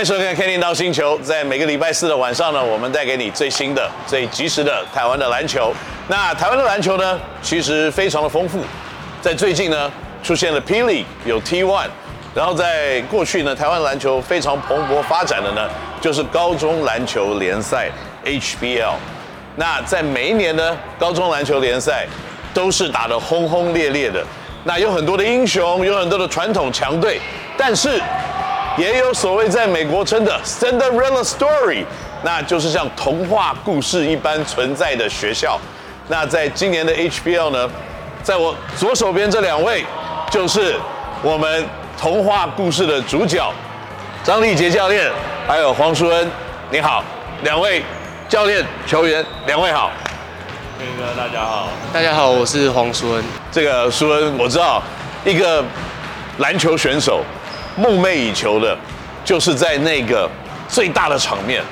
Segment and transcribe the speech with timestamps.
[0.00, 1.18] 欢迎收看《Kenny NOW 星球》。
[1.22, 5.74] 在每个礼拜四的晚上呢，我们带给你最新的、最及时的台湾的篮球。
[6.08, 8.60] 那台湾的篮球呢，其实非常的丰富。
[9.20, 9.92] 在最近呢，
[10.22, 11.86] 出现了 P League，有 T1。
[12.34, 15.68] 然后在过去呢，台湾篮球非常蓬勃发展的呢，
[16.00, 17.90] 就是高中篮球联赛
[18.24, 18.94] HBL。
[19.56, 22.06] 那在每一年呢，高中篮球联赛
[22.54, 24.24] 都是打得轰轰烈烈的。
[24.64, 27.20] 那有很多的英雄，有很多的传统强队，
[27.58, 28.00] 但是
[28.76, 31.84] 也有所谓在美国称的 Cinderella Story，
[32.22, 35.58] 那就是像童话故事一般存在的学校。
[36.08, 37.70] 那在今年的 HBL 呢，
[38.22, 39.84] 在我左手边这两位
[40.30, 40.76] 就是
[41.22, 41.66] 我们。
[42.00, 43.52] 童话故事的主角
[44.24, 45.12] 张立杰教练，
[45.46, 46.30] 还有黄淑恩，
[46.70, 47.04] 你好，
[47.42, 47.84] 两位
[48.26, 49.90] 教练、球员，两位好。
[50.78, 53.22] 那个大家好，大家好，我是黄淑恩。
[53.52, 54.82] 这个淑恩，我知道
[55.26, 55.62] 一个
[56.38, 57.22] 篮球选手
[57.80, 58.76] 梦寐以求的，
[59.24, 60.28] 就是在那个
[60.68, 61.62] 最大的场面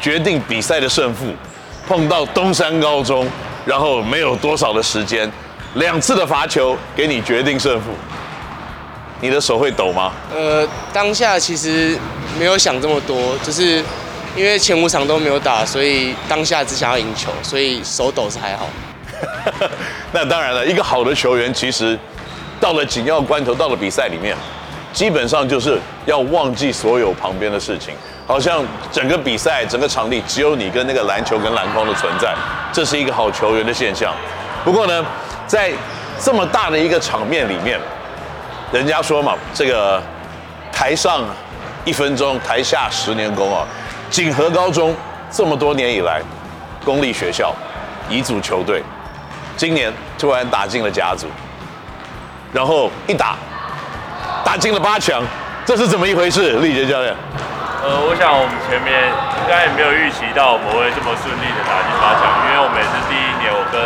[0.00, 1.26] 决定比赛的胜负，
[1.86, 3.28] 碰到东山高中，
[3.66, 5.30] 然后没有多少的时间，
[5.74, 7.90] 两次的罚球给你决定胜负。
[9.20, 10.12] 你的手会抖吗？
[10.34, 11.98] 呃，当下其实
[12.38, 13.82] 没有想这么多，就是
[14.36, 18.66] 因为前五场都没有打，所以当下只想要赢球，所以手抖是还好。
[20.12, 21.98] 那当然了，一个好的球员其实
[22.60, 24.36] 到了紧要关头，到了比赛里面，
[24.92, 27.94] 基本上就是要忘记所有旁边的事情，
[28.26, 32.34] 好像整个比赛、整个场地只有你跟那个篮球跟篮筐的存在，
[32.72, 34.12] 这是一个好球员的现象。
[34.64, 35.04] 不过呢，
[35.46, 35.72] 在
[36.20, 37.78] 这么大的一个场面里面。
[38.70, 39.98] 人家说嘛，这个
[40.70, 41.24] 台上
[41.86, 43.66] 一分钟，台下十年功啊。
[44.10, 44.94] 锦和高中
[45.30, 46.20] 这么多年以来，
[46.84, 47.54] 公立学校，
[48.10, 48.82] 乙组球队，
[49.56, 51.28] 今年突然打进了甲组，
[52.52, 53.38] 然后一打，
[54.44, 55.22] 打进了八强，
[55.64, 56.52] 这是怎么一回事？
[56.60, 57.14] 立杰教练。
[57.82, 59.06] 呃，我想我们前面
[59.38, 63.78] 应该也没有预期到我们会这么顺利的打进八强，因为我们也是第一年，我跟。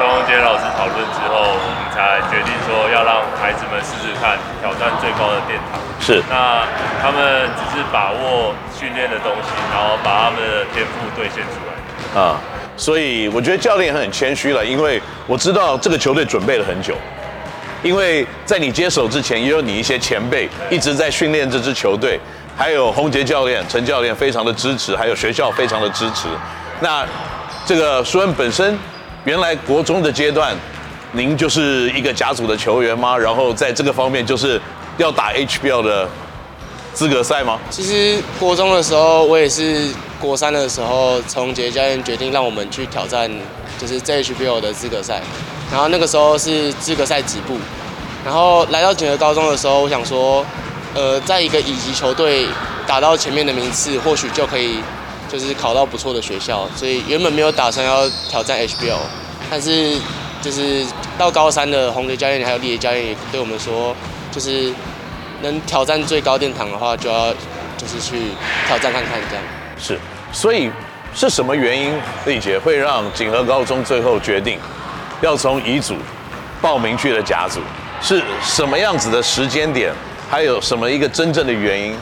[0.00, 5.78] 陈宏杰老师讨论之后，我们才决定说要让孩子们试试看挑战最高的殿堂。
[6.00, 6.22] 是。
[6.30, 6.64] 那
[7.02, 12.18] 他们只是把握训练的东西，然后把他们的天赋兑现出来。
[12.18, 12.40] 啊，
[12.78, 16.94] 所以我觉得教练很谦虚了，因为我知道这个球队准备了很久，
[17.82, 22.18] 因为在你接手之前，也有你一些前辈一直在训练这支球队，
[22.56, 26.28] 还有洪杰教练、陈教练非常的支持，还有学校非常的支持。
[26.80, 27.06] 那
[27.66, 28.78] 这个书恩本身。
[29.26, 30.56] 原来国中的阶段，
[31.12, 33.14] 您就是一个甲组的球员吗？
[33.14, 34.58] 然后在这个方面就是
[34.96, 36.08] 要打 HBL 的
[36.94, 37.60] 资格赛吗？
[37.68, 43.30] 其实国中的时候，我也是国三的时候，陈宏杰教练决定让我们去挑战，
[43.78, 45.20] 就是这 HBL 的资格赛。
[45.70, 47.56] 然后那个时候是资格赛止步。
[48.24, 50.44] 然后来到锦和高中的时候，我想说，
[50.94, 52.46] 呃，在一个乙级球队
[52.86, 54.80] 打到前面的名次，或许就可以。
[55.30, 58.98] 就是考到不错的学校，所以原本没有打算要挑战 HBL，
[59.48, 59.96] 但是
[60.42, 60.84] 就是
[61.16, 63.94] 到高三的宏杰教练还有立杰教练也对我们说，
[64.32, 64.74] 就是
[65.40, 67.32] 能挑战最高殿堂的话，就要
[67.76, 68.16] 就是去
[68.66, 69.44] 挑战看看这样。
[69.78, 69.96] 是，
[70.32, 70.68] 所以
[71.14, 71.94] 是什么原因，
[72.26, 74.58] 立杰会让锦和高中最后决定
[75.20, 75.96] 要从乙组
[76.60, 77.60] 报名去了甲组？
[78.00, 79.92] 是什么样子的时间点？
[80.30, 81.94] 还有什么一个真正的原因？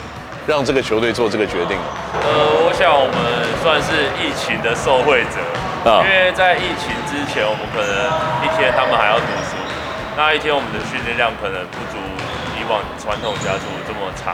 [0.47, 1.77] 让这个球队做这个决定。
[2.25, 2.29] 呃，
[2.65, 3.19] 我想我们
[3.61, 5.37] 算是疫情的受惠者
[5.85, 7.93] 啊，因为在疫情之前，我们可能
[8.41, 9.61] 一天他们还要读书，
[10.17, 12.01] 那一天我们的训练量可能不足
[12.57, 14.33] 以往传统甲组这么长。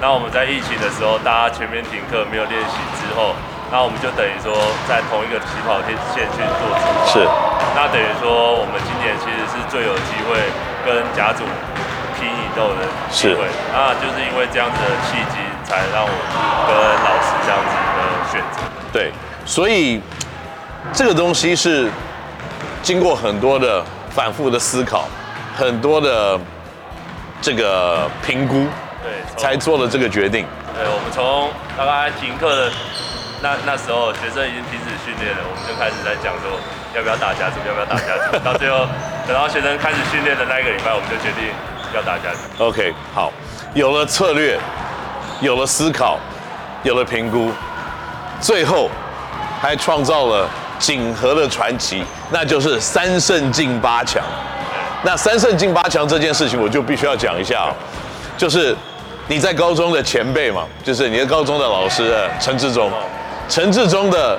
[0.00, 3.36] 那我们在疫情的时候，大家全面停课，没有练习之后，
[3.68, 4.48] 那我们就等于说
[4.88, 7.04] 在同一个起跑线去做出发。
[7.12, 7.49] 是。
[7.90, 10.38] 那等于说我们今年其实是最有机会
[10.86, 11.42] 跟甲组
[12.14, 13.42] 拼一斗的机会。
[13.42, 13.58] 是。
[13.74, 15.42] 那就是因为这样子的契机。
[15.70, 16.10] 才让我
[16.66, 16.74] 跟
[17.04, 17.98] 老师这样子的
[18.32, 18.58] 选择。
[18.92, 19.12] 对，
[19.46, 20.02] 所以
[20.92, 21.88] 这个东西是
[22.82, 25.04] 经过很多的反复的思考，
[25.56, 26.36] 很多的
[27.40, 28.66] 这个评估，
[29.00, 30.44] 对，才做了这个决定。
[30.74, 31.48] 对，我们从
[31.78, 32.72] 大概停课的
[33.42, 36.52] 那那时候，学生已经停止训练了，我们就开始在讲说
[36.94, 38.38] 要不要打甲组，要不要打甲组。
[38.44, 38.86] 到最后，
[39.26, 41.48] 等到学生开始训练的那一个礼拜，我们就决定
[41.94, 42.64] 要打甲组。
[42.64, 43.32] OK，好，
[43.74, 44.58] 有了策略。
[45.40, 46.18] 有了思考，
[46.82, 47.50] 有了评估，
[48.42, 48.90] 最后
[49.58, 50.46] 还创造了
[50.78, 54.22] 锦和的传奇，那就是三胜进八强。
[55.02, 57.72] 那三胜进八强这件事情，我就必须要讲一下哦，
[58.36, 58.76] 就是
[59.28, 62.92] 你在高中的前辈嘛，就是你的高中的老师陈志忠，
[63.50, 64.38] 陈志忠的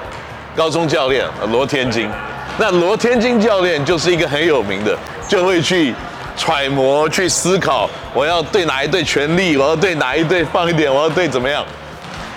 [0.56, 2.10] 高中教练罗天金，
[2.58, 4.98] 那罗天金教练就是一个很有名的，
[5.28, 5.94] 就会去。
[6.38, 11.64] 揣摩去思考，我要对哪一队全力，我要对哪一队放一点，我要对怎么样？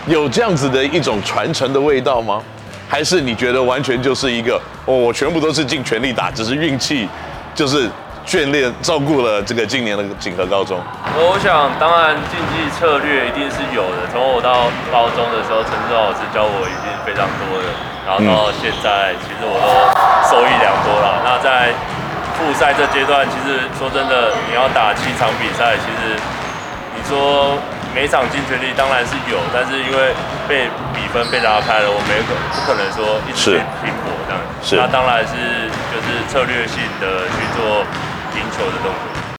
[0.08, 2.42] 有这样子的一种传承的味道吗？
[2.88, 7.08] 还是你觉得完全就是一个哦，我全部都是尽全力打，只是运气
[7.54, 7.88] 就是
[8.26, 10.80] 眷恋照顾了这个今年的锦和高中？
[11.16, 14.08] 我想，当然竞技策略一定是有的。
[14.10, 17.68] 从我到高中的时候，陈志老师教我一定是非常多的。
[18.04, 19.68] 然后到现在，其实我都
[20.28, 21.20] 受益良多了。
[21.24, 21.72] 那在
[22.36, 26.16] 复赛这阶段，其实说真的，你要打七场比赛，其实
[26.96, 27.56] 你说
[27.94, 30.12] 每场尽全力当然是有，但是因为
[30.48, 34.40] 被比分被拉开了，我没可不可能说一直拼搏这样。
[34.60, 34.76] 是。
[34.76, 35.36] 那当然是
[35.92, 37.84] 就是策略性的去做
[38.36, 39.13] 赢球的动作。